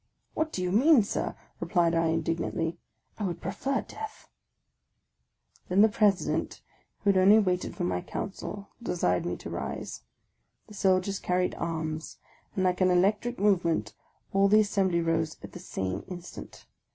""What 0.33 0.51
do 0.51 0.63
you 0.63 0.71
mean, 0.71 1.03
sir?" 1.03 1.35
replied 1.59 1.93
I, 1.93 2.07
indignantly;" 2.07 2.79
I 3.19 3.23
would 3.23 3.39
prefer 3.39 3.81
death!" 3.81 4.29
Then 5.69 5.83
the 5.83 5.89
President, 5.89 6.63
who 7.03 7.11
had 7.11 7.19
only 7.19 7.37
waited 7.37 7.75
for 7.75 7.83
my 7.83 8.01
counsel, 8.01 8.69
desired 8.81 9.27
me 9.27 9.37
to 9.37 9.51
rise. 9.51 10.01
The 10.65 10.73
soldiers 10.73 11.19
carried 11.19 11.53
arms; 11.53 12.17
and, 12.55 12.63
like 12.63 12.81
an 12.81 12.89
electric 12.89 13.37
movement, 13.37 13.93
all 14.33 14.47
the 14.47 14.61
assembly 14.61 15.01
rose 15.01 15.37
at 15.43 15.51
the 15.51 15.59
same 15.59 16.03
in 16.07 16.23
stant. 16.23 16.65